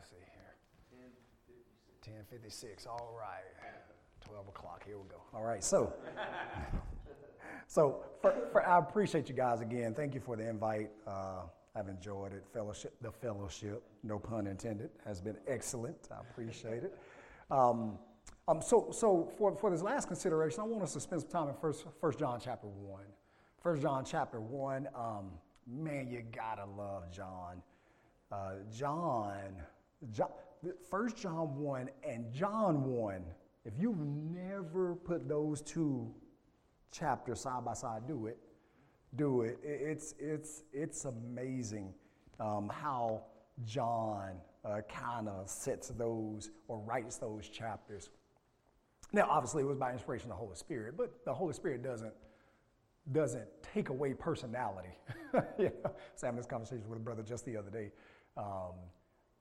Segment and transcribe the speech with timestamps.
[0.00, 1.00] let's see here.
[2.06, 2.86] 1056.
[2.86, 3.44] All right.
[4.24, 4.82] 12 o'clock.
[4.86, 5.20] Here we go.
[5.34, 5.62] All right.
[5.62, 5.92] So,
[7.66, 9.94] so for, for, I appreciate you guys again.
[9.94, 10.90] Thank you for the invite.
[11.06, 11.42] Uh,
[11.76, 12.44] I've enjoyed it.
[12.52, 16.08] Fellowship, the fellowship, no pun intended, has been excellent.
[16.10, 16.98] I appreciate it.
[17.50, 17.98] Um,
[18.48, 21.48] um, so, so for, for this last consideration, I want us to spend some time
[21.48, 23.04] in First, First John chapter one.
[23.62, 24.88] First John chapter one.
[24.94, 25.32] Um,
[25.66, 27.62] man, you gotta love John.
[28.32, 29.56] Uh, John,
[30.90, 33.24] First John one and John one.
[33.64, 36.12] If you've never put those two
[36.90, 38.38] chapters side by side, do it.
[39.16, 39.58] Do it.
[39.62, 41.92] It's it's it's amazing
[42.38, 43.22] um, how
[43.64, 44.32] John
[44.64, 48.10] uh, kind of sets those or writes those chapters.
[49.12, 52.12] Now, obviously, it was by inspiration of the Holy Spirit, but the Holy Spirit doesn't
[53.12, 54.96] doesn't take away personality.
[55.58, 57.90] you know, I was having this conversation with a brother just the other day.
[58.36, 58.74] Um,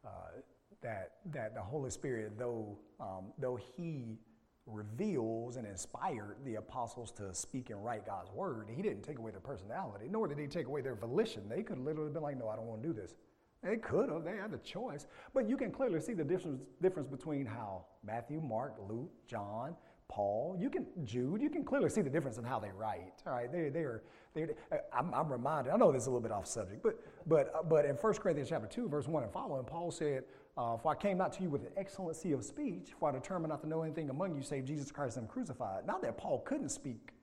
[0.05, 0.41] uh,
[0.81, 4.17] that that the Holy Spirit, though um, though He
[4.65, 9.31] reveals and inspired the apostles to speak and write God's word, He didn't take away
[9.31, 11.49] their personality, nor did He take away their volition.
[11.49, 13.15] They could literally been like, "No, I don't want to do this."
[13.61, 14.23] They could have.
[14.23, 15.05] They had the choice.
[15.33, 19.75] But you can clearly see the difference, difference between how Matthew, Mark, Luke, John,
[20.09, 23.21] Paul, you can Jude, you can clearly see the difference in how they write.
[23.27, 24.47] All right, they they are they.
[24.91, 25.71] I'm, I'm reminded.
[25.71, 28.49] I know this is a little bit off subject, but but but in 1 Corinthians
[28.49, 30.23] chapter two, verse one and following, Paul said,
[30.57, 33.49] uh, "For I came not to you with an excellency of speech, for I determined
[33.49, 36.69] not to know anything among you save Jesus Christ and crucified." Not that Paul couldn't
[36.69, 37.13] speak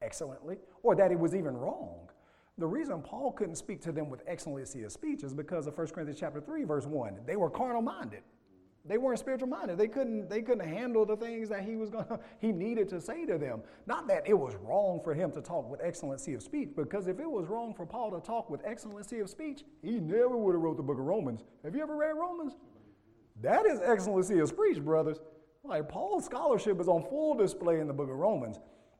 [0.00, 2.08] excellently, or that it was even wrong.
[2.58, 5.88] The reason Paul couldn't speak to them with excellency of speech is because of 1
[5.88, 7.20] Corinthians chapter 3, verse 1.
[7.26, 8.22] They were carnal minded.
[8.86, 9.76] They weren't spiritual minded.
[9.76, 13.26] They couldn't, they couldn't handle the things that he was gonna he needed to say
[13.26, 13.62] to them.
[13.86, 17.20] Not that it was wrong for him to talk with excellency of speech, because if
[17.20, 20.62] it was wrong for Paul to talk with excellency of speech, he never would have
[20.62, 21.42] wrote the book of Romans.
[21.62, 22.54] Have you ever read Romans?
[23.42, 25.18] That is excellency of speech, brothers.
[25.62, 28.58] Like Paul's scholarship is on full display in the book of Romans.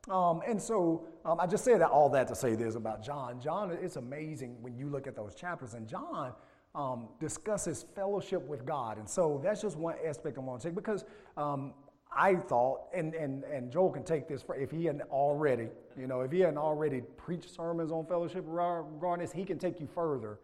[0.08, 3.40] Um, and so um, I just say that all that to say this about John.
[3.40, 6.32] John, it's amazing when you look at those chapters, and John
[6.74, 8.98] um, discusses fellowship with God.
[8.98, 11.04] And so that's just one aspect I want to take because
[11.36, 11.74] um,
[12.16, 16.06] I thought, and, and, and Joel can take this for, if he hadn't already, you
[16.06, 19.86] know, if he hadn't already preached sermons on fellowship regarding this, he can take you
[19.86, 20.38] further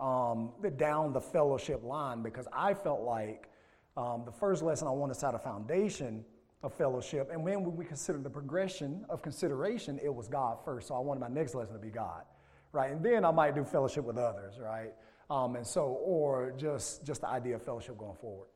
[0.00, 3.48] um, down the fellowship line because I felt like
[3.96, 6.24] um, the first lesson I want to set a foundation
[6.62, 7.30] of fellowship.
[7.32, 10.88] And when we consider the progression of consideration, it was God first.
[10.88, 12.24] So I wanted my next lesson to be God,
[12.72, 12.90] right?
[12.92, 14.92] And then I might do fellowship with others, right?
[15.30, 18.48] Um, and so, or just, just the idea of fellowship going forward.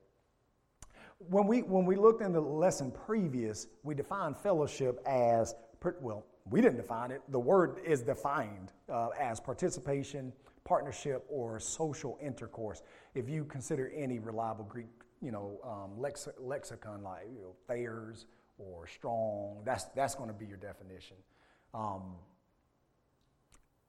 [1.18, 5.54] When we, when we looked in the lesson previous, we defined fellowship as,
[6.00, 7.22] well, we didn't define it.
[7.28, 10.32] The word is defined uh, as participation,
[10.64, 12.82] partnership, or social intercourse.
[13.14, 14.88] If you consider any reliable Greek
[15.24, 18.26] you know, um, lex- lexicon like you know, Thayer's
[18.58, 19.62] or Strong.
[19.64, 21.16] That's, that's going to be your definition.
[21.72, 22.14] Um,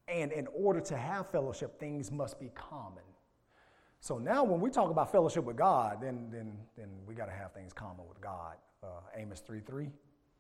[0.08, 3.04] and in order to have fellowship, things must be common.
[4.00, 7.32] So now when we talk about fellowship with God, then, then, then we got to
[7.32, 8.56] have things common with God.
[8.84, 9.90] Uh, Amos 3 3.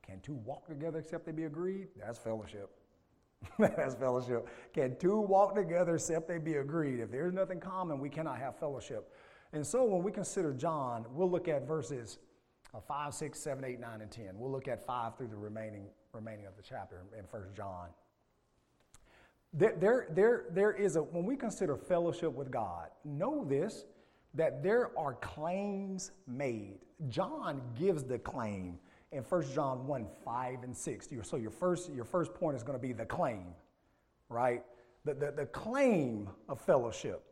[0.05, 1.87] Can two walk together except they be agreed?
[1.99, 2.69] That's fellowship.
[3.59, 4.47] That's fellowship.
[4.73, 6.99] Can two walk together except they be agreed?
[6.99, 9.11] If there's nothing common, we cannot have fellowship.
[9.51, 12.19] And so when we consider John, we'll look at verses
[12.75, 14.25] uh, 5, 6, 7, 8, 9, and 10.
[14.35, 17.87] We'll look at 5 through the remaining, remaining of the chapter in 1 John.
[19.57, 23.85] There, there, there, there is a, when we consider fellowship with God, know this,
[24.33, 26.79] that there are claims made.
[27.07, 28.77] John gives the claim
[29.13, 31.09] in 1 John 1, 5 and 6.
[31.23, 33.45] So your first, your first point is going to be the claim,
[34.27, 34.61] right?
[35.05, 37.23] The, the, the claim of fellowship.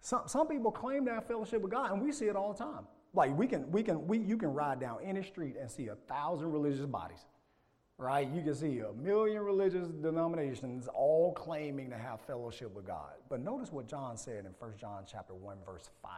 [0.00, 2.58] Some, some people claim to have fellowship with God, and we see it all the
[2.58, 2.84] time.
[3.14, 5.94] Like we can, we can, we, you can ride down any street and see a
[5.94, 7.24] thousand religious bodies,
[8.00, 8.26] right?
[8.34, 13.12] You can see a million religious denominations all claiming to have fellowship with God.
[13.28, 16.10] But notice what John said in 1 John chapter 1, verse 5.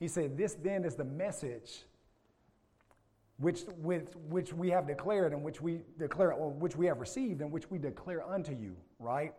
[0.00, 1.84] He said, This then is the message
[3.36, 7.42] which, which, which we have declared and which we declare, or which we have received
[7.42, 9.34] and which we declare unto you, right?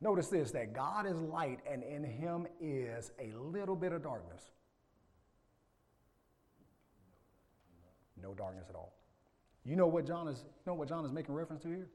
[0.00, 4.52] Notice this that God is light and in him is a little bit of darkness.
[8.22, 8.92] No darkness at all.
[9.64, 11.88] You know what John is you know what John is making reference to here?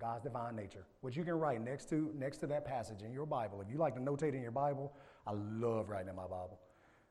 [0.00, 0.84] God's divine nature.
[1.00, 3.60] What you can write next to next to that passage in your Bible.
[3.60, 4.92] If you like to notate in your Bible,
[5.26, 6.58] I love writing in my Bible.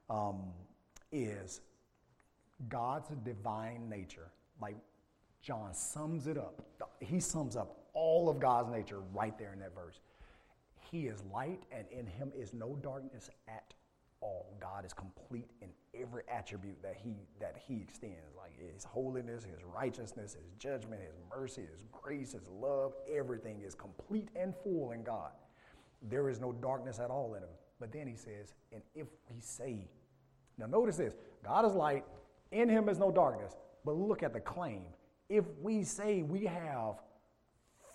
[0.10, 0.52] Um,
[1.12, 1.62] is
[2.70, 4.32] God's divine nature.
[4.62, 4.76] Like
[5.42, 6.62] John sums it up.
[7.00, 10.00] He sums up all of God's nature right there in that verse.
[10.92, 13.74] He is light, and in him is no darkness at
[14.22, 14.56] all.
[14.60, 15.70] God is complete in
[16.00, 21.16] every attribute that he that he extends, like his holiness, his righteousness, his judgment, his
[21.30, 25.32] mercy, his grace, his love, everything is complete and full in God.
[26.10, 27.50] There is no darkness at all in him.
[27.80, 29.88] But then he says, and if we say,
[30.58, 32.06] now notice this, God is light,
[32.52, 33.56] in him is no darkness.
[33.86, 34.84] But look at the claim.
[35.30, 36.96] If we say we have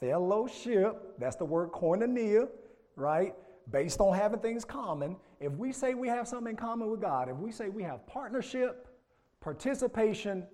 [0.00, 2.48] fellowship, that's the word koinonia,
[2.96, 3.34] right?
[3.70, 7.29] Based on having things common, if we say we have something in common with God,
[7.29, 8.88] if we say we have partnership,
[9.40, 10.44] participation,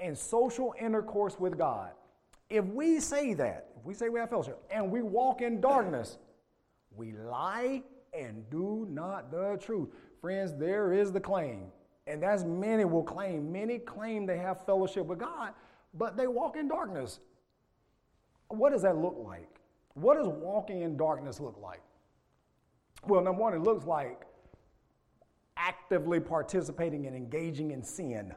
[0.00, 1.90] and social intercourse with God,
[2.50, 6.18] if we say that, if we say we have fellowship, and we walk in darkness,
[6.96, 7.82] we lie
[8.12, 9.88] and do not the truth.
[10.20, 11.66] Friends, there is the claim.
[12.06, 13.52] And that's many will claim.
[13.52, 15.52] Many claim they have fellowship with God,
[15.94, 17.20] but they walk in darkness.
[18.48, 19.60] What does that look like?
[19.94, 21.82] What does walking in darkness look like?
[23.06, 24.22] Well, number one, it looks like
[25.58, 28.32] actively participating and engaging in sin.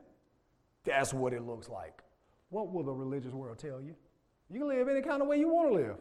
[0.84, 2.02] That's what it looks like.
[2.50, 3.96] What will the religious world tell you?
[4.50, 5.96] You can live any kind of way you want to live.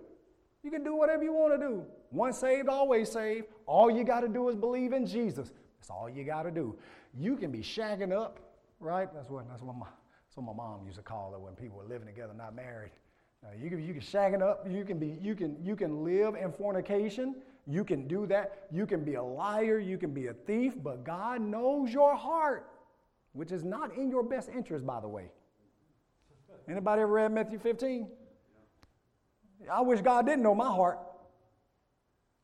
[0.62, 1.84] You can do whatever you want to do.
[2.10, 3.46] Once saved, always saved.
[3.66, 5.52] All you got to do is believe in Jesus.
[5.78, 6.76] That's all you got to do.
[7.16, 8.40] You can be shagging up,
[8.80, 9.08] right?
[9.14, 9.86] That's what, that's what, my,
[10.26, 12.90] that's what my mom used to call it when people were living together, not married.
[13.42, 14.66] Now, you can, you can shagging up.
[14.68, 17.36] You can be you can you can live in fornication.
[17.70, 18.66] You can do that.
[18.72, 19.78] You can be a liar.
[19.78, 20.74] You can be a thief.
[20.82, 22.68] But God knows your heart,
[23.32, 25.30] which is not in your best interest, by the way.
[26.68, 28.08] Anybody ever read Matthew 15?
[29.70, 30.98] I wish God didn't know my heart.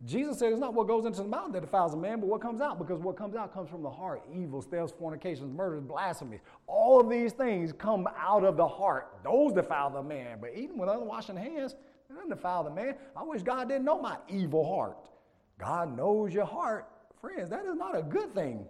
[0.04, 2.42] Jesus said it's not what goes into the mouth that defiles a man, but what
[2.42, 6.40] comes out, because what comes out comes from the heart Evil, thefts, fornications, murders, blasphemies.
[6.66, 9.14] All of these things come out of the heart.
[9.24, 10.38] Those defile the man.
[10.40, 11.74] But even with unwashing hands,
[12.10, 12.94] it doesn't defile the man.
[13.16, 14.98] I wish God didn't know my evil heart.
[15.58, 16.88] God knows your heart.
[17.20, 18.66] Friends, that is not a good thing.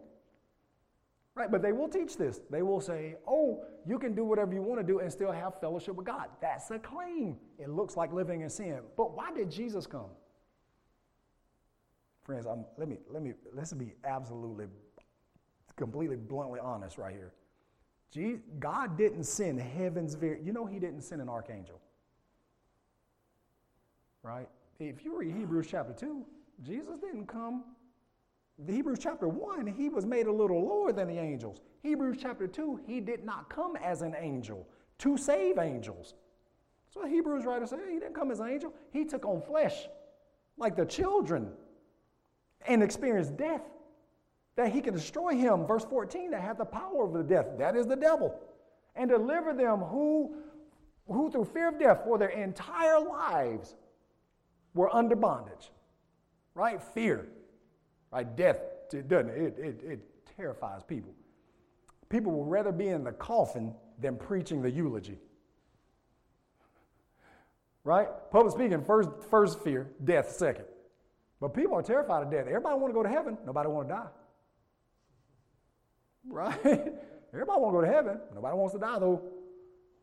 [1.34, 1.50] Right?
[1.50, 2.40] But they will teach this.
[2.50, 5.60] They will say, oh, you can do whatever you want to do and still have
[5.60, 6.28] fellowship with God.
[6.40, 7.36] That's a claim.
[7.58, 8.80] It looks like living in sin.
[8.96, 10.08] But why did Jesus come?
[12.22, 14.66] Friends, I'm, let me let me let's be absolutely,
[15.76, 17.32] completely bluntly honest right here.
[18.10, 20.42] Jesus, God didn't send heaven's very.
[20.42, 21.80] You know, He didn't send an archangel.
[24.24, 24.48] Right?
[24.80, 26.24] If you read Hebrews chapter two,
[26.62, 27.64] Jesus didn't come.
[28.58, 31.60] The Hebrews chapter one, He was made a little lower than the angels.
[31.82, 34.66] Hebrews chapter two, He did not come as an angel
[34.98, 36.14] to save angels.
[36.88, 38.72] So Hebrews writer said He didn't come as an angel.
[38.90, 39.88] He took on flesh,
[40.56, 41.52] like the children
[42.66, 43.62] and experience death,
[44.56, 47.46] that he can destroy him, verse 14, that had the power of the death.
[47.58, 48.34] That is the devil.
[48.94, 50.34] And deliver them who,
[51.06, 53.76] who through fear of death for their entire lives
[54.74, 55.70] were under bondage.
[56.56, 56.82] Right?
[56.82, 57.28] Fear.
[58.10, 58.34] Right?
[58.34, 58.56] Death,
[58.92, 60.00] it doesn't it, it, it
[60.36, 61.14] terrifies people.
[62.08, 65.18] People would rather be in the coffin than preaching the eulogy.
[67.84, 68.08] Right?
[68.30, 70.64] Public speaking, first, first fear, death second.
[71.40, 72.46] But people are terrified of death.
[72.46, 73.36] Everybody want to go to heaven.
[73.44, 74.06] Nobody want to die.
[76.26, 76.58] Right?
[77.34, 78.18] Everybody want to go to heaven.
[78.34, 79.22] Nobody wants to die though.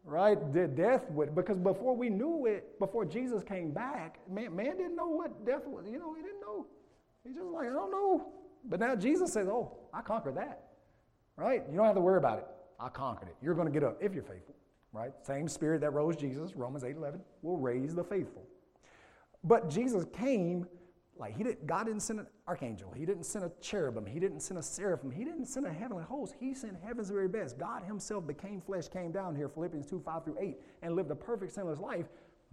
[0.06, 0.52] Right?
[0.52, 4.96] The Death would because before we knew it, before Jesus came back, man, man didn't
[4.96, 5.86] know what death was.
[5.90, 6.66] You know, he didn't know.
[7.24, 8.34] He's just like, I don't know.
[8.66, 10.64] But now Jesus says, Oh, I conquered that.
[11.38, 11.64] Right?
[11.70, 12.48] You don't have to worry about it.
[12.80, 13.36] I conquered it.
[13.42, 14.56] You're going to get up if you're faithful.
[14.92, 15.12] Right?
[15.26, 18.44] Same spirit that rose Jesus, Romans 8 11, will raise the faithful.
[19.44, 20.68] But Jesus came
[21.18, 22.92] like he didn't, God didn't send an archangel.
[22.96, 24.06] He didn't send a cherubim.
[24.06, 25.12] He didn't send a seraphim.
[25.12, 26.34] He didn't send a heavenly host.
[26.40, 27.60] He sent heaven's very best.
[27.60, 31.16] God himself became flesh, came down here, Philippians 2, 5 through 8, and lived a
[31.16, 32.08] perfect sinless life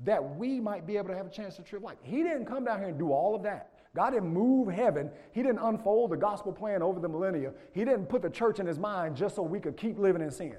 [0.04, 1.98] that we might be able to have a chance to trip life.
[2.02, 3.72] He didn't come down here and do all of that.
[3.94, 5.10] God didn't move heaven.
[5.32, 7.52] He didn't unfold the gospel plan over the millennia.
[7.72, 10.30] He didn't put the church in his mind just so we could keep living in
[10.30, 10.56] sin.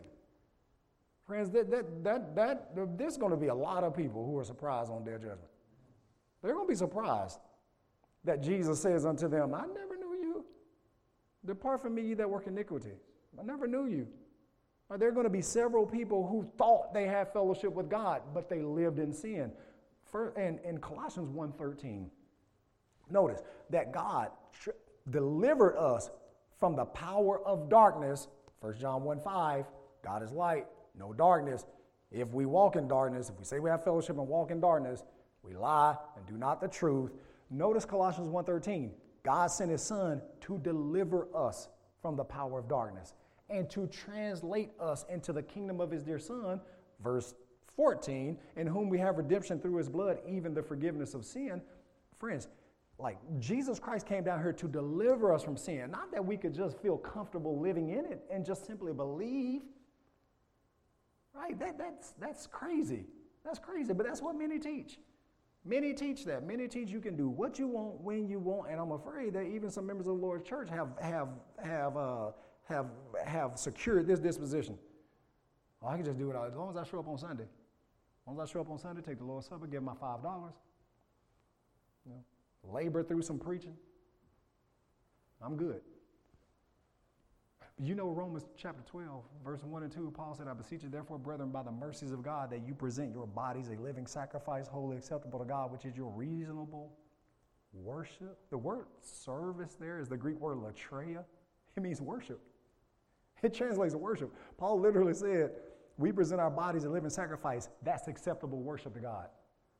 [1.25, 4.43] Friends, that, that, that, that, there's going to be a lot of people who are
[4.43, 5.47] surprised on their judgment.
[6.41, 7.39] They're going to be surprised
[8.23, 10.45] that Jesus says unto them, I never knew you.
[11.45, 12.93] Depart from me, ye that work iniquity.
[13.39, 14.07] I never knew you.
[14.89, 18.49] Are there going to be several people who thought they had fellowship with God, but
[18.49, 19.51] they lived in sin?
[20.11, 22.07] First, and in Colossians 1.13,
[23.09, 24.71] notice that God tr-
[25.09, 26.09] delivered us
[26.59, 28.27] from the power of darkness.
[28.59, 29.65] 1 John 1.5,
[30.03, 30.67] God is light,
[30.99, 31.65] no darkness.
[32.11, 35.03] If we walk in darkness, if we say we have fellowship and walk in darkness,
[35.41, 37.11] we lie and do not the truth.
[37.51, 38.93] Notice Colossians 1:13.
[39.23, 41.69] God sent his son to deliver us
[42.01, 43.13] from the power of darkness
[43.49, 46.59] and to translate us into the kingdom of his dear son,
[47.01, 47.35] verse
[47.75, 51.61] 14, in whom we have redemption through his blood, even the forgiveness of sin.
[52.17, 52.47] Friends,
[52.97, 56.53] like Jesus Christ came down here to deliver us from sin, not that we could
[56.53, 59.61] just feel comfortable living in it and just simply believe.
[61.33, 61.57] Right?
[61.59, 63.05] That, that's, that's crazy.
[63.43, 64.99] That's crazy, but that's what many teach.
[65.63, 66.45] Many teach that.
[66.45, 69.43] Many teach you can do what you want when you want, and I'm afraid that
[69.43, 71.29] even some members of the Lord's church have have
[71.63, 72.31] have uh,
[72.67, 72.87] have
[73.25, 74.77] have secured this disposition.
[75.79, 77.43] Well, I can just do it as long as I show up on Sunday.
[77.43, 80.23] As long as I show up on Sunday, take the Lord's Supper, give my five
[80.23, 80.53] dollars.
[82.05, 82.23] You know,
[82.71, 83.75] labor through some preaching.
[85.43, 85.81] I'm good.
[87.83, 91.17] You know Romans chapter 12, verse 1 and 2, Paul said, I beseech you, therefore,
[91.17, 94.97] brethren, by the mercies of God, that you present your bodies a living sacrifice, holy,
[94.97, 96.93] acceptable to God, which is your reasonable
[97.73, 98.37] worship.
[98.51, 101.23] The word service there is the Greek word latreia.
[101.75, 102.39] It means worship.
[103.41, 104.31] It translates to worship.
[104.59, 105.49] Paul literally said,
[105.97, 107.67] We present our bodies a living sacrifice.
[107.81, 109.29] That's acceptable worship to God.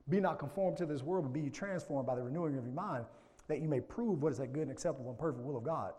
[0.09, 3.05] Be not conformed to this world, but be transformed by the renewing of your mind,
[3.47, 5.91] that you may prove what is that good and acceptable and perfect will of God.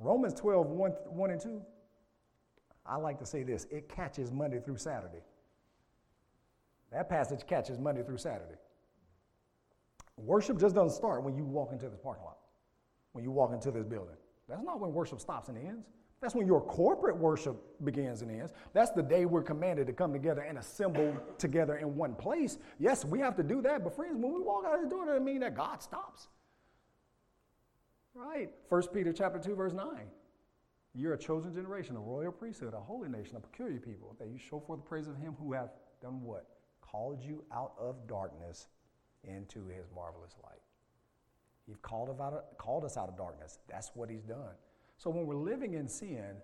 [0.00, 1.62] Romans 12, 1, 1 and 2,
[2.86, 5.22] I like to say this it catches Monday through Saturday.
[6.90, 8.56] That passage catches Monday through Saturday.
[10.16, 12.38] Worship just doesn't start when you walk into this parking lot,
[13.12, 14.16] when you walk into this building.
[14.48, 15.86] That's not when worship stops and ends.
[16.20, 18.52] That's when your corporate worship begins and ends.
[18.72, 22.58] That's the day we're commanded to come together and assemble together in one place.
[22.78, 25.06] Yes, we have to do that, but friends, when we walk out of the door,
[25.06, 26.28] that doesn't mean that God stops.
[28.14, 28.50] Right.
[28.68, 29.86] 1 Peter chapter 2, verse 9.
[30.94, 34.38] You're a chosen generation, a royal priesthood, a holy nation, a peculiar people, that you
[34.38, 35.70] show forth the praise of him who hath
[36.02, 36.46] done what?
[36.80, 38.66] Called you out of darkness
[39.22, 40.60] into his marvelous light.
[41.66, 42.18] He's called, of,
[42.58, 43.60] called us out of darkness.
[43.68, 44.54] That's what he's done.
[44.98, 46.34] So when we're living in sin,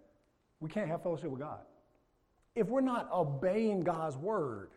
[0.60, 1.60] we can't have fellowship with God.
[2.54, 4.70] If we're not obeying God's word,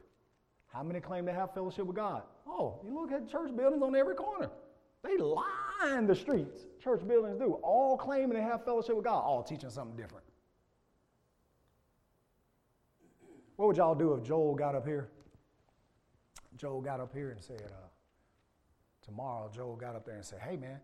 [0.74, 2.24] how many claim to have fellowship with God?
[2.48, 4.50] Oh, you look at church buildings on every corner.
[5.03, 5.17] They
[5.82, 9.70] line the streets, church buildings do, all claiming to have fellowship with God, all teaching
[9.70, 10.26] something different.
[13.56, 15.10] What would y'all do if Joel got up here?
[16.58, 17.88] Joel got up here and said, uh,
[19.02, 20.80] tomorrow, Joel got up there and said, hey man,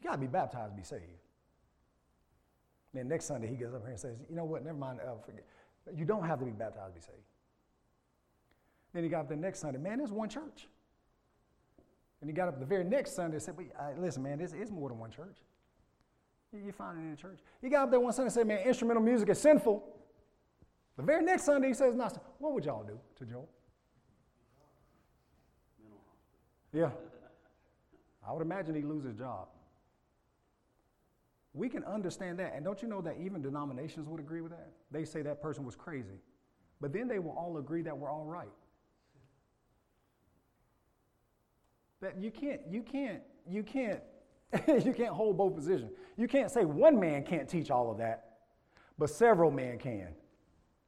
[0.00, 1.02] you got to be baptized to be saved.
[2.94, 5.14] Then next Sunday, he goes up here and says, you know what, never mind, uh,
[5.24, 5.44] forget.
[5.96, 7.18] You don't have to be baptized to be saved.
[8.92, 10.68] Then he got up the next Sunday, man, there's one church.
[12.20, 14.70] And he got up the very next Sunday and said, uh, listen, man, this is
[14.70, 15.36] more than one church.
[16.52, 17.40] You, find it in the church.
[17.60, 19.84] He got up there one Sunday and said, man, instrumental music is sinful.
[20.96, 22.08] The very next Sunday, he says, no,
[22.38, 23.48] what would y'all do to Joel?
[26.72, 26.90] Yeah.
[28.26, 29.48] I would imagine he'd lose his job.
[31.52, 32.52] We can understand that.
[32.54, 34.68] And don't you know that even denominations would agree with that?
[34.90, 36.20] They say that person was crazy.
[36.80, 38.48] But then they will all agree that we're all right.
[42.00, 44.00] That you can't, you can't, you can't,
[44.68, 45.90] you can't hold both positions.
[46.16, 48.38] You can't say one man can't teach all of that,
[48.98, 50.08] but several men can.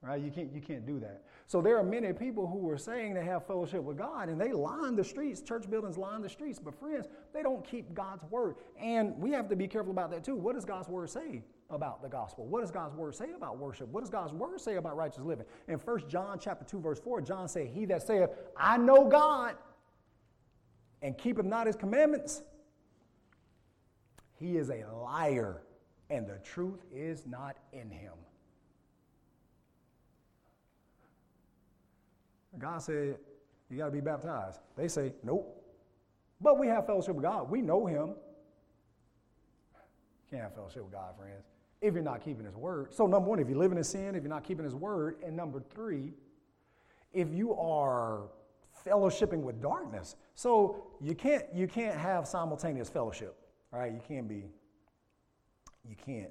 [0.01, 0.23] Right?
[0.23, 1.25] You can't, you can't do that.
[1.49, 4.53] So there are many people who are saying they have fellowship with God and they
[4.53, 8.57] line the streets, church buildings line the streets, but friends, they don't keep God's word.
[8.81, 10.37] And we have to be careful about that too.
[10.37, 12.47] What does God's word say about the gospel?
[12.47, 13.89] What does God's word say about worship?
[13.89, 15.47] What does God's word say about righteous living?
[15.67, 19.57] In 1 John chapter 2, verse 4, John said, He that saith, I know God
[21.03, 22.43] and keepeth not his commandments,
[24.39, 25.63] he is a liar,
[26.11, 28.13] and the truth is not in him.
[32.59, 33.17] God said,
[33.71, 34.61] You got to be baptized.
[34.77, 35.55] They say, Nope.
[36.41, 37.51] But we have fellowship with God.
[37.51, 38.15] We know Him.
[40.31, 41.45] Can't have fellowship with God, friends,
[41.81, 42.93] if you're not keeping His word.
[42.93, 45.17] So, number one, if you're living in sin, if you're not keeping His word.
[45.25, 46.13] And number three,
[47.13, 48.29] if you are
[48.89, 50.17] fellowshipping with darkness.
[50.35, 53.37] So you can't you can't have simultaneous fellowship.
[53.71, 54.45] Right, you can't be
[55.89, 56.31] you can't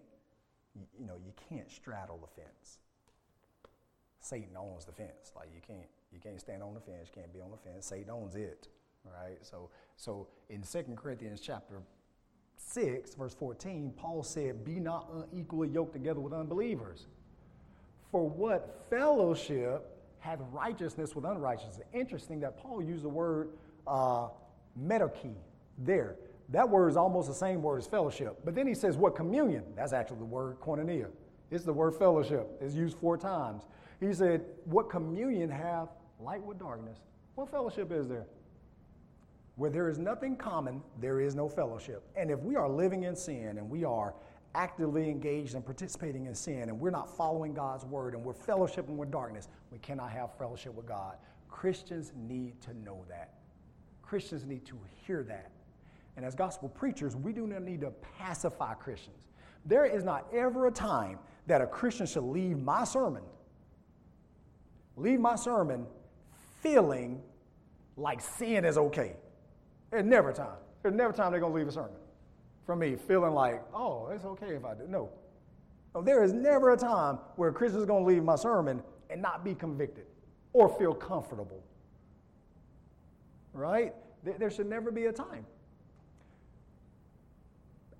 [0.99, 2.79] you, know, you can't straddle the fence.
[4.19, 5.31] Satan owns the fence.
[5.35, 7.85] Like you can't you can't stand on the fence, you can't be on the fence.
[7.85, 8.67] Satan owns it.
[9.05, 9.37] Right?
[9.41, 11.81] So so in 2 Corinthians chapter
[12.57, 17.07] 6, verse 14, Paul said, Be not unequally yoked together with unbelievers.
[18.11, 21.79] For what fellowship hath righteousness with unrighteousness?
[21.93, 23.49] Interesting that Paul used the word
[23.85, 24.27] uh,
[24.81, 25.33] metochi
[25.77, 26.15] there.
[26.49, 28.39] That word is almost the same word as fellowship.
[28.45, 29.63] But then he says, What communion?
[29.75, 31.07] That's actually the word koinonia.
[31.51, 32.49] It's the word fellowship.
[32.61, 33.63] It's used four times.
[33.99, 36.99] He said, What communion have light with darkness?
[37.35, 38.25] What fellowship is there?
[39.55, 42.03] Where there is nothing common, there is no fellowship.
[42.15, 44.13] And if we are living in sin and we are
[44.57, 48.97] actively engaged and participating in sin and we're not following God's word and we're fellowshipping
[48.97, 51.15] with darkness, we cannot have fellowship with God.
[51.47, 53.35] Christians need to know that.
[54.01, 55.51] Christians need to hear that.
[56.15, 59.27] And as gospel preachers, we do not need to pacify Christians.
[59.65, 63.23] There is not ever a time that a Christian should leave my sermon,
[64.95, 65.85] leave my sermon
[66.61, 67.21] feeling
[67.95, 69.15] like sin is okay.
[69.91, 70.57] There's never a time.
[70.81, 71.91] There's never a time they're going to leave a sermon
[72.67, 74.83] from me feeling like, oh, it's okay if I do.
[74.87, 75.09] No.
[75.95, 78.83] no there is never a time where a Christian is going to leave my sermon
[79.09, 80.05] and not be convicted
[80.51, 81.63] or feel comfortable.
[83.53, 83.95] Right?
[84.23, 85.45] There should never be a time.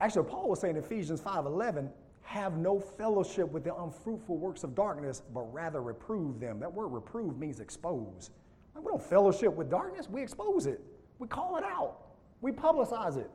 [0.01, 1.89] Actually, Paul was saying in Ephesians 5:11,
[2.21, 6.59] have no fellowship with the unfruitful works of darkness, but rather reprove them.
[6.59, 8.31] That word reprove means expose.
[8.75, 10.81] we don't fellowship with darkness, we expose it.
[11.19, 11.99] We call it out.
[12.41, 13.31] We publicize it.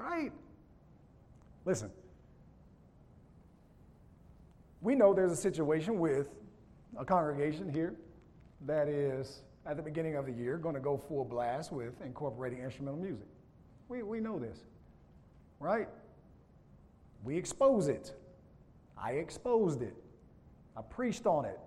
[0.00, 0.32] Right?
[1.64, 1.90] Listen.
[4.80, 6.28] We know there's a situation with
[6.98, 7.94] a congregation here
[8.66, 12.60] that is, at the beginning of the year, going to go full blast with incorporating
[12.60, 13.26] instrumental music.
[13.88, 14.58] We, we know this,
[15.58, 15.88] right?
[17.22, 18.14] We expose it.
[18.96, 19.94] I exposed it.
[20.76, 21.60] I preached on it.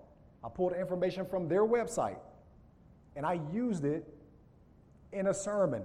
[0.43, 2.17] I pulled information from their website
[3.15, 4.11] and I used it
[5.11, 5.83] in a sermon.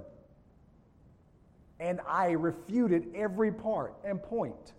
[1.80, 4.72] And I refuted every part and point.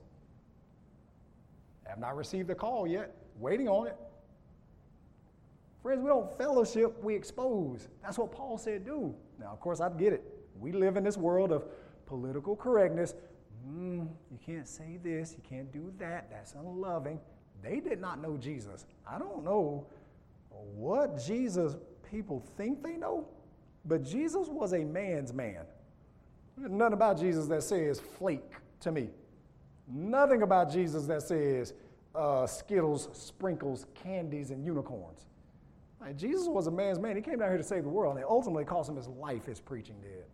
[1.86, 3.96] I have not received a call yet, waiting on it.
[5.82, 7.88] Friends, we don't fellowship, we expose.
[8.04, 9.16] That's what Paul said do.
[9.40, 10.24] Now, of course, I get it.
[10.60, 11.66] We live in this world of
[12.06, 13.14] political correctness.
[13.68, 17.20] Mm, you can't say this, you can't do that, that's unloving.
[17.64, 18.86] They did not know Jesus.
[19.08, 19.88] I don't know
[20.50, 21.76] what Jesus
[22.10, 23.28] people think they know,
[23.86, 25.64] but Jesus was a man's man.
[26.68, 28.52] Nothing about Jesus that says flake
[28.82, 29.10] to me.
[29.88, 31.74] Nothing about Jesus that says
[32.14, 35.26] uh, Skittles, sprinkles, candies, and unicorns.
[36.02, 37.16] Like, Jesus was a man's man.
[37.16, 39.46] He came down here to save the world, and it ultimately cost him his life.
[39.46, 40.26] His preaching did.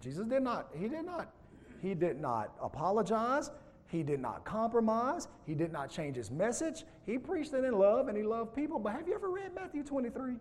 [0.00, 0.68] Jesus did not.
[0.74, 1.32] He did not.
[1.80, 3.50] He did not apologize.
[3.86, 5.28] He did not compromise.
[5.46, 6.84] He did not change his message.
[7.04, 8.78] He preached it in love, and he loved people.
[8.78, 10.34] But have you ever read Matthew 23?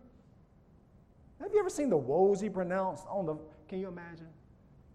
[1.41, 3.35] Have you ever seen the woes he pronounced on the?
[3.67, 4.27] Can you imagine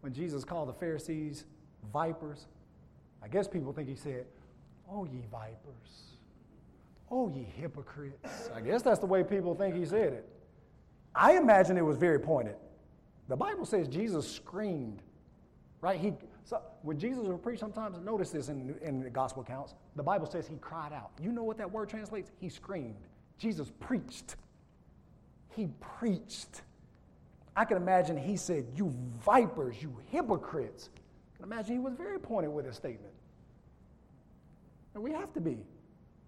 [0.07, 1.47] when Jesus called the Pharisees
[1.93, 2.47] vipers?
[3.21, 4.25] I guess people think he said,
[4.89, 6.15] "Oh ye vipers,
[7.11, 10.29] oh ye hypocrites." I guess that's the way people think he said it.
[11.13, 12.55] I imagine it was very pointed.
[13.27, 15.03] The Bible says Jesus screamed,
[15.81, 15.99] right?
[15.99, 16.13] He
[16.45, 19.75] so when Jesus would preach, sometimes notice this in, in the gospel accounts.
[19.97, 21.11] The Bible says he cried out.
[21.21, 22.31] You know what that word translates?
[22.39, 23.09] He screamed.
[23.39, 24.37] Jesus preached.
[25.57, 25.67] He
[25.99, 26.63] preached.
[27.57, 30.91] I can imagine he said, You vipers, you hypocrites.
[31.35, 33.15] I can imagine he was very pointed with his statement.
[34.95, 35.59] And we have to be,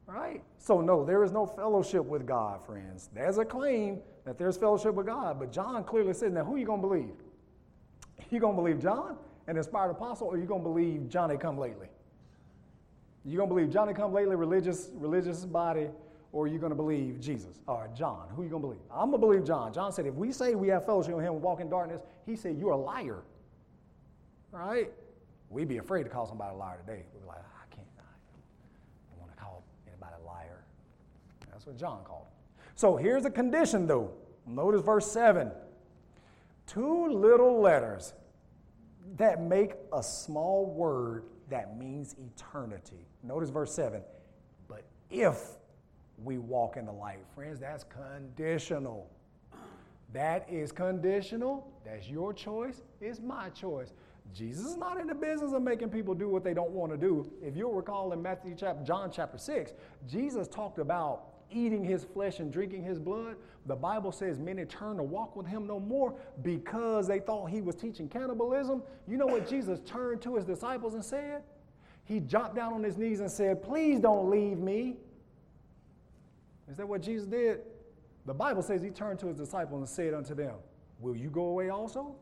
[0.07, 0.43] right?
[0.59, 3.11] So, no, there is no fellowship with God, friends.
[3.15, 6.59] There's a claim that there's fellowship with God, but John clearly says, Now, who are
[6.59, 7.15] you going to believe?
[8.31, 11.59] You going to believe John, an inspired apostle, or you going to believe Johnny come
[11.59, 11.89] lately?
[13.25, 15.89] You going to believe Johnny come lately, religious, religious body,
[16.33, 18.29] or are you going to believe Jesus or John?
[18.35, 18.83] Who are you going to believe?
[18.91, 19.73] I'm going to believe John.
[19.73, 22.37] John said, if we say we have fellowship with him and walk in darkness, he
[22.37, 23.23] said, you're a liar.
[24.53, 24.91] Right?
[25.51, 27.03] We'd be afraid to call somebody a liar today.
[27.15, 28.03] We'd be like, I can't, I
[29.11, 30.65] don't want to call anybody a liar.
[31.51, 32.27] That's what John called.
[32.75, 34.13] So here's a condition, though.
[34.47, 35.51] Notice verse 7.
[36.67, 38.13] Two little letters
[39.17, 43.07] that make a small word that means eternity.
[43.23, 44.03] Notice verse 7.
[44.69, 45.57] But if
[46.23, 47.19] we walk in the light.
[47.35, 49.11] Friends, that's conditional.
[50.13, 51.71] That is conditional.
[51.85, 52.83] That's your choice.
[53.01, 53.93] It's my choice.
[54.35, 56.99] Jesus is not in the business of making people do what they don't want to
[56.99, 57.31] do.
[57.43, 59.73] If you'll recall in Matthew chapter, John chapter 6,
[60.07, 63.37] Jesus talked about eating his flesh and drinking his blood.
[63.67, 67.63] The Bible says many turned to walk with him no more because they thought he
[67.63, 68.83] was teaching cannibalism.
[69.07, 71.43] You know what Jesus turned to his disciples and said?
[72.05, 74.97] He dropped down on his knees and said, Please don't leave me.
[76.71, 77.61] Is that what Jesus did?
[78.27, 80.55] The Bible says he turned to his disciples and said unto them,
[81.01, 82.15] Will you go away also?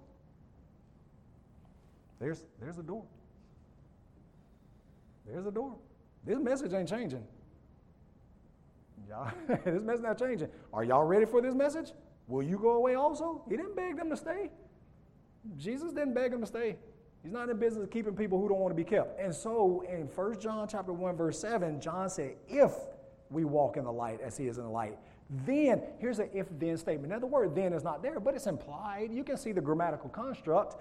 [2.21, 3.05] There's, there's a door.
[5.27, 5.75] There's a door.
[6.25, 7.25] This message ain't changing.
[9.09, 9.31] Y'all,
[9.65, 10.49] this message not changing.
[10.73, 11.93] Are y'all ready for this message?
[12.29, 13.43] Will you go away also?
[13.49, 14.51] He didn't beg them to stay.
[15.57, 16.77] Jesus didn't beg them to stay.
[17.23, 19.21] He's not in business keeping people who don't want to be kept.
[19.21, 22.73] And so in 1 John chapter 1, verse 7, John said, if
[23.31, 24.99] we walk in the light as he is in the light.
[25.45, 27.13] Then, here's an if then statement.
[27.13, 29.13] Now, the word then is not there, but it's implied.
[29.13, 30.77] You can see the grammatical construct.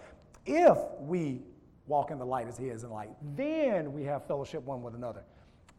[0.45, 1.41] If we
[1.87, 4.83] walk in the light as he is in the light, then we have fellowship one
[4.83, 5.23] with another.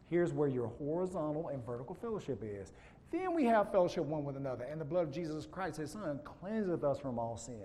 [0.09, 2.73] Here's where your horizontal and vertical fellowship is.
[3.11, 6.19] Then we have fellowship one with another, and the blood of Jesus Christ, his son,
[6.25, 7.55] cleanseth us from all sin.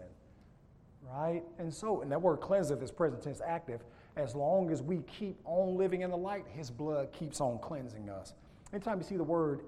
[1.11, 1.43] right?
[1.59, 3.81] And so, and that word cleanseth is present tense active.
[4.17, 8.09] As long as we keep on living in the light, his blood keeps on cleansing
[8.09, 8.35] us.
[8.73, 9.63] Anytime you see the word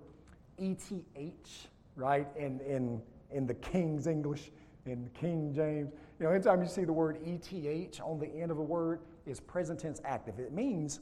[0.59, 4.51] ETH, right, in, in, in the King's English,
[4.87, 8.59] in King James, you know, anytime you see the word ETH on the end of
[8.59, 10.38] a word, is present tense active.
[10.38, 11.01] It means,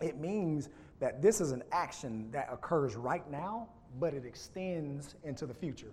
[0.00, 0.68] it means
[1.00, 3.68] that this is an action that occurs right now,
[3.98, 5.92] but it extends into the future.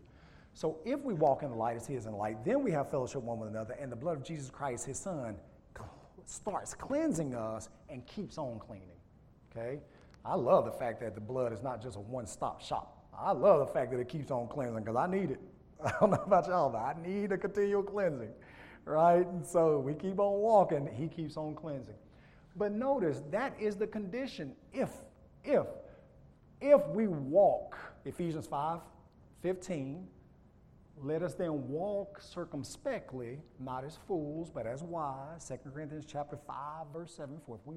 [0.54, 2.72] So if we walk in the light as he is in the light, then we
[2.72, 5.36] have fellowship one with another, and the blood of Jesus Christ, his son,
[6.26, 8.88] starts cleansing us and keeps on cleaning.
[9.52, 9.80] Okay?
[10.26, 13.06] I love the fact that the blood is not just a one stop shop.
[13.18, 15.40] I love the fact that it keeps on cleansing because I need it.
[15.86, 18.32] I don't know about y'all, but I need a continual cleansing.
[18.86, 19.26] Right?
[19.26, 21.96] And so we keep on walking, he keeps on cleansing.
[22.56, 24.90] But notice that is the condition if,
[25.44, 25.66] if,
[26.62, 28.80] if we walk, Ephesians 5
[29.42, 30.08] 15,
[31.04, 35.48] let us then walk circumspectly, not as fools, but as wise.
[35.48, 37.38] 2 Corinthians chapter 5, verse 7.
[37.46, 37.76] For if we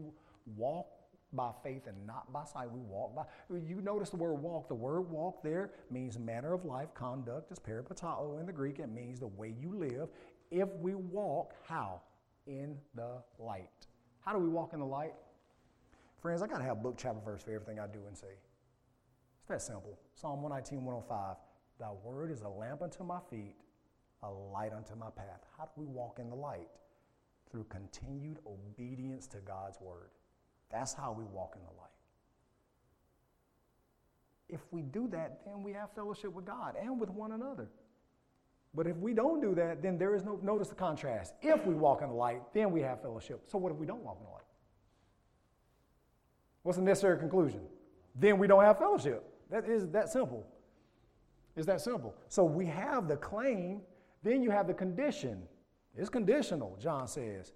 [0.57, 0.87] walk
[1.33, 3.25] by faith and not by sight, we walk by.
[3.51, 4.69] You notice the word walk.
[4.69, 8.79] The word walk there means manner of life, conduct is peripatao in the Greek.
[8.79, 10.09] It means the way you live.
[10.51, 12.01] If we walk, how?
[12.47, 13.87] In the light.
[14.21, 15.13] How do we walk in the light?
[16.21, 18.27] Friends, I got to have book, chapter, verse for everything I do and say.
[19.41, 19.99] It's that simple.
[20.15, 21.37] Psalm 119, 105.
[21.79, 23.55] Thy word is a lamp unto my feet,
[24.23, 25.45] a light unto my path.
[25.57, 26.69] How do we walk in the light?
[27.51, 30.11] Through continued obedience to God's word.
[30.71, 31.89] That's how we walk in the light.
[34.49, 37.69] If we do that, then we have fellowship with God and with one another.
[38.75, 41.35] But if we don't do that, then there is no, notice the contrast.
[41.43, 43.43] If we walk in the light, then we have fellowship.
[43.47, 44.45] So what if we don't walk in the light?
[46.63, 47.61] What's the necessary conclusion?
[48.15, 49.25] Then we don't have fellowship.
[49.51, 50.47] That is that simple.
[51.57, 52.15] It's that simple.
[52.29, 53.81] So we have the claim,
[54.23, 55.43] then you have the condition.
[55.97, 57.53] It's conditional, John says.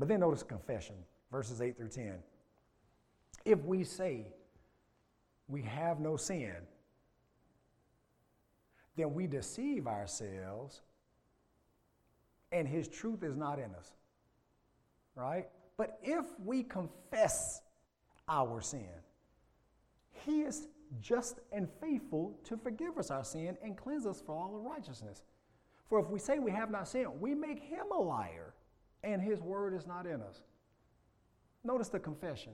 [0.00, 0.94] But then notice confession,
[1.30, 2.14] verses 8 through 10.
[3.44, 4.24] If we say
[5.46, 6.54] we have no sin,
[8.96, 10.80] then we deceive ourselves
[12.50, 13.92] and his truth is not in us.
[15.14, 15.48] Right?
[15.76, 17.60] But if we confess
[18.26, 18.88] our sin,
[20.24, 20.68] he is
[21.02, 25.24] just and faithful to forgive us our sin and cleanse us from all unrighteousness.
[25.90, 28.54] For if we say we have not sinned, we make him a liar,
[29.02, 30.42] and his word is not in us.
[31.64, 32.52] Notice the confession.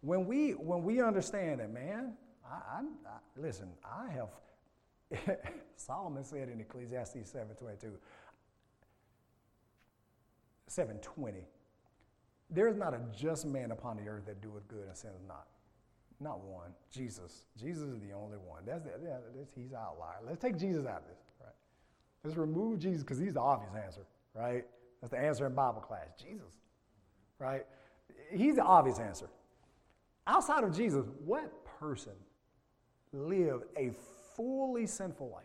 [0.00, 3.68] When we when we understand that, man, I, I, I listen.
[3.84, 4.28] I have.
[5.76, 7.92] Solomon said in Ecclesiastes seven twenty two.
[10.66, 11.46] Seven twenty.
[12.50, 15.46] There is not a just man upon the earth that doeth good and sinneth not.
[16.20, 16.70] Not one.
[16.90, 17.46] Jesus.
[17.58, 18.62] Jesus is the only one.
[18.66, 20.18] That's, the, yeah, that's he's outlier.
[20.24, 21.54] Let's take Jesus out of this, right?
[22.22, 24.64] Let's remove Jesus because he's the obvious answer, right?
[25.02, 26.06] That's the answer in Bible class.
[26.18, 26.56] Jesus,
[27.38, 27.66] right?
[28.30, 29.28] He's the obvious answer.
[30.26, 32.12] Outside of Jesus, what person
[33.12, 33.90] lived a
[34.36, 35.44] fully sinful life?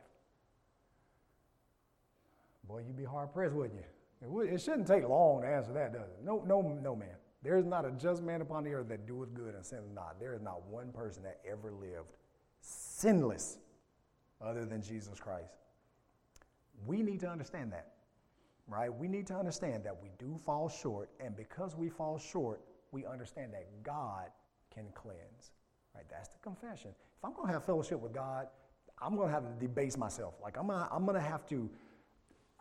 [2.68, 4.42] Boy, you'd be hard pressed, wouldn't you?
[4.42, 6.24] It, shouldn't take long to answer that, does it?
[6.24, 7.16] No, no, no, man.
[7.44, 10.20] There is not a just man upon the earth that doeth good and sinneth not.
[10.20, 12.16] There is not one person that ever lived
[12.62, 13.58] sinless
[14.42, 15.54] other than Jesus Christ.
[16.86, 17.94] We need to understand that,
[18.68, 18.94] right?
[18.94, 23.06] We need to understand that we do fall short, and because we fall short, we
[23.06, 24.26] understand that God
[24.74, 25.52] can cleanse,
[25.96, 26.06] right?
[26.10, 26.92] That's the confession.
[26.92, 28.48] If I'm to have fellowship with God,
[29.02, 30.36] I'm to have to debase myself.
[30.42, 31.70] Like I'm gonna, I'm to have to,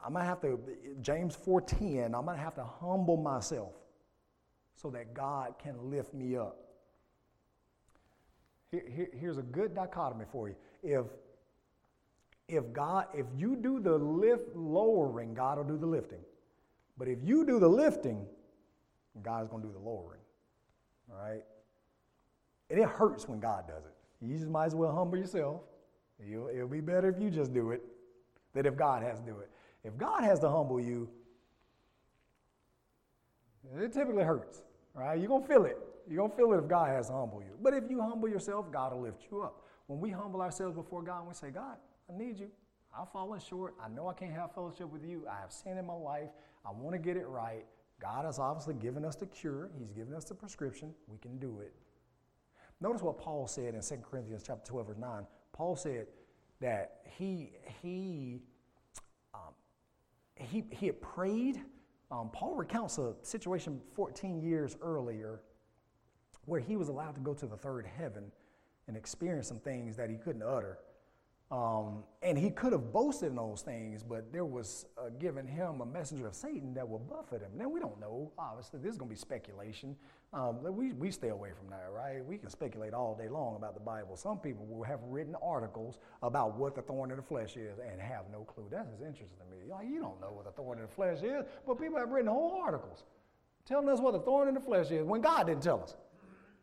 [0.05, 0.59] I'm to have to,
[1.01, 3.73] James 4.10, I'm to have to humble myself
[4.75, 6.59] so that God can lift me up.
[8.71, 10.57] Here, here, here's a good dichotomy for you.
[10.83, 11.07] If
[12.49, 16.21] if God, if you do the lift lowering, God will do the lifting.
[16.97, 18.25] But if you do the lifting,
[19.23, 20.21] God is going to do the lowering.
[21.11, 21.43] All right?
[22.71, 23.95] And it hurts when God does it.
[24.25, 25.63] You just might as well humble yourself.
[26.19, 27.83] It'll, it'll be better if you just do it
[28.55, 29.51] than if God has to do it.
[29.85, 31.09] If God has to humble you,
[33.79, 34.63] it typically hurts,
[34.95, 35.19] right?
[35.19, 35.79] You're going to feel it.
[36.09, 37.57] You're going to feel it if God has to humble you.
[37.61, 39.63] But if you humble yourself, God will lift you up.
[39.87, 41.77] When we humble ourselves before God and we say, God,
[42.09, 42.49] I need you.
[42.97, 43.75] I've fallen short.
[43.83, 45.27] I know I can't have fellowship with you.
[45.31, 46.31] I have sin in my life.
[46.65, 47.67] I want to get it right.
[48.01, 49.71] God has obviously given us the cure.
[49.79, 50.95] He's given us the prescription.
[51.09, 51.75] We can do it.
[52.81, 55.27] Notice what Paul said in 2 Corinthians chapter 12, verse 9.
[55.53, 56.07] Paul said
[56.61, 58.43] that he, he,
[59.35, 59.55] um,
[60.35, 61.61] he, he had prayed
[62.11, 65.41] um, Paul recounts a situation 14 years earlier
[66.45, 68.31] where he was allowed to go to the third heaven
[68.87, 70.79] and experience some things that he couldn't utter.
[71.49, 75.81] Um, and he could have boasted in those things, but there was uh, given him
[75.81, 77.53] a messenger of Satan that will buffet him.
[77.57, 78.33] Now, we don't know.
[78.37, 79.95] Obviously, this is going to be speculation.
[80.33, 82.25] Um, we, we stay away from that, right?
[82.25, 84.17] We can speculate all day long about the Bible.
[84.17, 88.01] Some people will have written articles about what the thorn in the flesh is and
[88.01, 88.67] have no clue.
[88.69, 89.63] That is interesting to me.
[89.71, 92.29] Like, you don't know what the thorn in the flesh is, but people have written
[92.29, 93.05] whole articles
[93.65, 95.95] telling us what the thorn in the flesh is when God didn't tell us.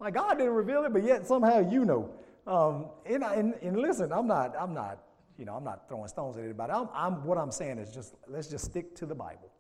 [0.02, 2.10] Like, God didn't reveal it, but yet somehow you know.
[2.46, 5.00] Um, and, and, and, listen, I'm not, I'm not,
[5.38, 6.74] you know, I'm not throwing stones at anybody.
[6.74, 9.52] I'm, I'm, what I'm saying is just let's just stick to the Bible.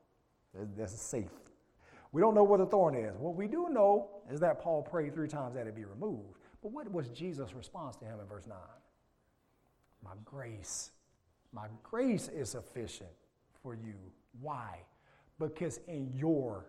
[0.77, 1.31] That's safe.
[2.11, 3.15] We don't know what the thorn is.
[3.17, 6.37] What we do know is that Paul prayed three times that it be removed.
[6.61, 8.55] But what was Jesus' response to him in verse 9?
[10.03, 10.91] My grace,
[11.51, 13.09] my grace is sufficient
[13.63, 13.95] for you.
[14.41, 14.79] Why?
[15.39, 16.65] Because in your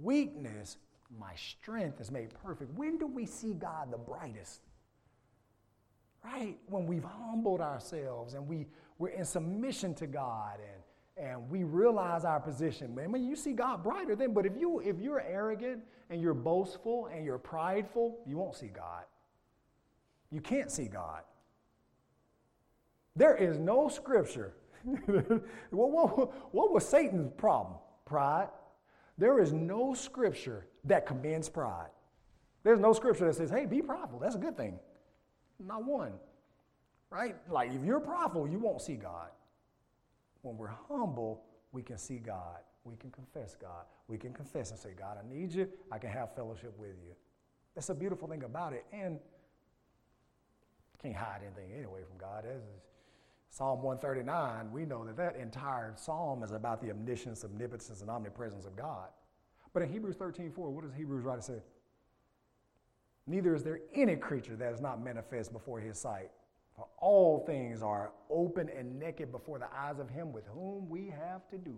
[0.00, 0.76] weakness,
[1.18, 2.72] my strength is made perfect.
[2.74, 4.60] When do we see God the brightest?
[6.24, 6.56] Right?
[6.68, 8.66] When we've humbled ourselves and we,
[8.98, 10.58] we're in submission to God
[11.16, 12.98] and, and we realize our position.
[13.02, 16.34] I mean, you see God brighter then, but if, you, if you're arrogant and you're
[16.34, 19.04] boastful and you're prideful, you won't see God.
[20.30, 21.22] You can't see God.
[23.14, 24.54] There is no scripture.
[24.84, 25.38] what,
[25.70, 27.76] what, what was Satan's problem?
[28.06, 28.48] Pride.
[29.18, 31.90] There is no scripture that commends pride.
[32.64, 34.18] There's no scripture that says, hey, be prideful.
[34.18, 34.78] That's a good thing.
[35.66, 36.12] Not one.
[37.10, 37.36] Right?
[37.50, 39.28] Like if you're prideful, you won't see God.
[40.42, 42.58] When we're humble, we can see God.
[42.84, 43.84] We can confess God.
[44.08, 45.68] We can confess and say, God, I need you.
[45.90, 47.14] I can have fellowship with you.
[47.74, 48.84] That's a beautiful thing about it.
[48.92, 49.20] And
[51.02, 52.44] can't hide anything anyway from God.
[52.44, 52.62] As
[53.50, 58.64] Psalm 139, we know that that entire psalm is about the omniscience, omnipotence, and omnipresence
[58.64, 59.08] of God.
[59.72, 61.62] But in Hebrews 13, 4, what does Hebrews writer say?
[63.26, 66.30] Neither is there any creature that is not manifest before his sight.
[66.74, 71.06] For all things are open and naked before the eyes of him with whom we
[71.08, 71.76] have to do.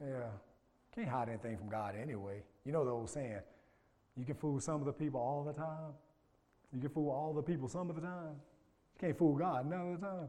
[0.00, 0.28] Yeah,
[0.94, 2.42] can't hide anything from God anyway.
[2.64, 3.40] You know the old saying,
[4.16, 5.92] you can fool some of the people all the time.
[6.72, 8.36] You can fool all the people some of the time.
[8.94, 10.28] You can't fool God none of the time.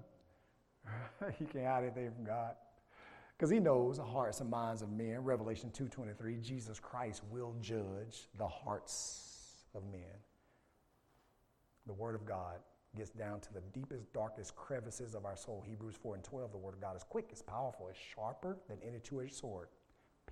[1.40, 2.56] you can't hide anything from God
[3.42, 5.24] because he knows the hearts and minds of men.
[5.24, 10.22] Revelation 2:23, Jesus Christ will judge the hearts of men.
[11.88, 12.62] The word of God
[12.96, 15.60] gets down to the deepest, darkest crevices of our soul.
[15.62, 18.78] Hebrews 4 and 12, the word of God is quick, it's powerful, it's sharper than
[18.84, 19.70] any two-edged sword,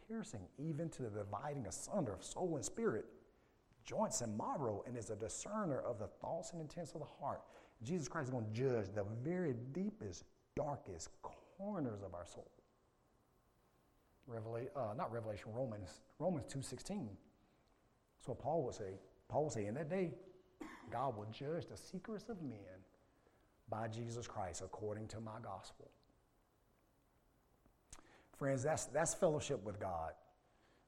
[0.07, 3.07] piercing even to the dividing asunder of soul and spirit,
[3.83, 7.41] joints and marrow, and is a discerner of the thoughts and intents of the heart.
[7.81, 12.51] Jesus Christ is going to judge the very deepest, darkest corners of our soul.
[14.29, 17.07] Revelation, uh, not Revelation, Romans, Romans 2.16.
[18.25, 20.11] So Paul would say, Paul would say, in that day,
[20.91, 22.59] God will judge the secrets of men
[23.69, 25.89] by Jesus Christ according to my gospel.
[28.37, 30.11] Friends, that's, that's fellowship with God.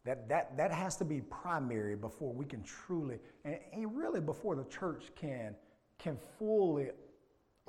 [0.04, 4.56] That, that, that has to be primary before we can truly, and, and really before
[4.56, 5.56] the church can,
[5.99, 6.89] can fully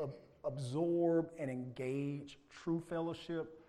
[0.02, 3.62] ab- absorb and engage true fellowship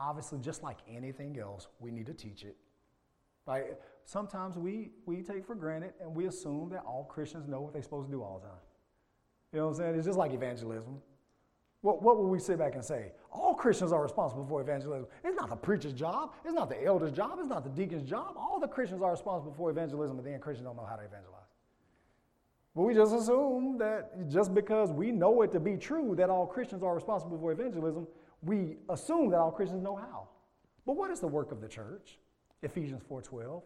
[0.00, 2.56] obviously, just like anything else, we need to teach it.
[3.46, 7.72] Like sometimes we, we take for granted and we assume that all Christians know what
[7.72, 8.56] they're supposed to do all the time.
[9.52, 9.94] You know what I'm saying?
[9.96, 11.00] It's just like evangelism.
[11.82, 13.12] What, what would we sit back and say?
[13.32, 15.06] All Christians are responsible for evangelism.
[15.24, 16.34] It's not the preacher's job.
[16.44, 17.38] It's not the elder's job.
[17.38, 18.34] It's not the deacon's job.
[18.36, 21.40] All the Christians are responsible for evangelism, but then Christians don't know how to evangelize.
[22.76, 26.46] But we just assume that just because we know it to be true that all
[26.46, 28.06] Christians are responsible for evangelism,
[28.42, 30.28] we assume that all Christians know how.
[30.86, 32.18] But what is the work of the church?
[32.62, 33.62] Ephesians 4:12,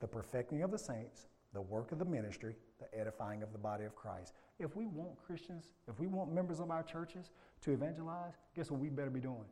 [0.00, 3.84] the perfecting of the saints, the work of the ministry, the edifying of the body
[3.84, 4.34] of Christ.
[4.58, 7.30] If we want Christians, if we want members of our churches
[7.62, 9.46] to evangelize, guess what we better be doing?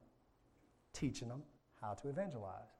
[0.92, 1.42] Teaching them
[1.80, 2.76] how to evangelize.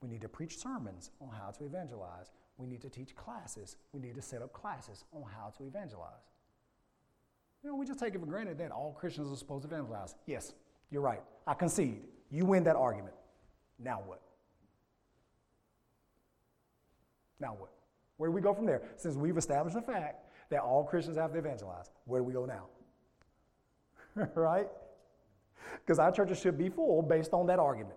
[0.00, 2.32] We need to preach sermons on how to evangelize.
[2.58, 3.76] We need to teach classes.
[3.92, 6.33] We need to set up classes on how to evangelize.
[7.64, 10.14] You know, we just take it for granted that all Christians are supposed to evangelize.
[10.26, 10.52] Yes,
[10.90, 11.22] you're right.
[11.46, 12.02] I concede.
[12.30, 13.14] You win that argument.
[13.78, 14.20] Now what?
[17.40, 17.70] Now what?
[18.18, 18.82] Where do we go from there?
[18.96, 22.44] Since we've established the fact that all Christians have to evangelize, where do we go
[22.44, 22.66] now?
[24.34, 24.68] right?
[25.80, 27.96] Because our churches should be full based on that argument.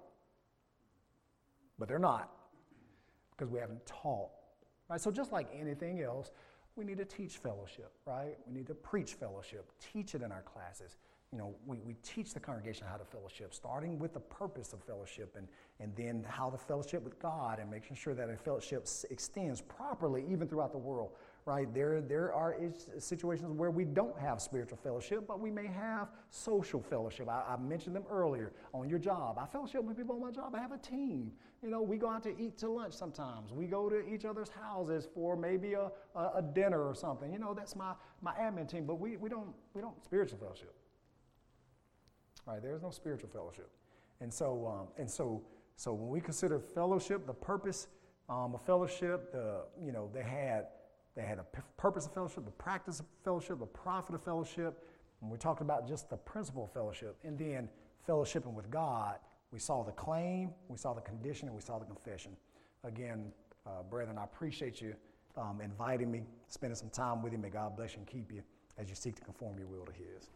[1.78, 2.32] But they're not
[3.32, 4.30] because we haven't taught.
[4.90, 5.00] Right?
[5.00, 6.32] So just like anything else,
[6.78, 8.38] we need to teach fellowship, right?
[8.48, 10.98] We need to preach fellowship, teach it in our classes.
[11.32, 14.82] You know, we, we teach the congregation how to fellowship, starting with the purpose of
[14.84, 15.48] fellowship and,
[15.80, 20.24] and then how to fellowship with God and making sure that a fellowship extends properly
[20.30, 21.12] even throughout the world.
[21.48, 21.74] Right?
[21.74, 22.58] There, there are
[23.00, 27.30] situations where we don't have spiritual fellowship, but we may have social fellowship.
[27.30, 29.40] I, I, mentioned them earlier on your job.
[29.40, 30.54] I fellowship with people on my job.
[30.54, 31.32] I have a team.
[31.64, 33.54] You know, we go out to eat to lunch sometimes.
[33.54, 37.32] We go to each other's houses for maybe a, a, a dinner or something.
[37.32, 40.76] You know, that's my, my admin team, but we, we, don't, we don't spiritual fellowship.
[42.46, 42.62] Right?
[42.62, 43.70] There's no spiritual fellowship.
[44.20, 45.44] And so, um, and so,
[45.78, 47.88] so when we consider fellowship, the purpose
[48.28, 50.68] um, of fellowship, the, you know, they had,
[51.18, 51.46] they had a
[51.78, 54.86] purpose of fellowship, the practice of fellowship, the profit of fellowship.
[55.22, 57.18] And we talked about just the principle of fellowship.
[57.24, 57.68] And then
[58.08, 59.16] fellowshipping with God,
[59.52, 62.38] we saw the claim, we saw the condition, and we saw the confession.
[62.84, 63.32] Again,
[63.66, 64.94] uh, brethren, I appreciate you
[65.36, 67.40] um, inviting me, spending some time with you.
[67.40, 68.44] May God bless you and keep you
[68.78, 70.30] as you seek to conform your will to His.